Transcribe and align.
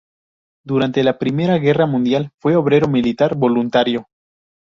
Durante 0.65 1.03
la 1.03 1.19
Primera 1.19 1.59
Guerra 1.59 1.85
Mundial 1.85 2.31
fue 2.39 2.55
obrero 2.55 2.87
militar 2.87 3.35
voluntario. 3.37 4.07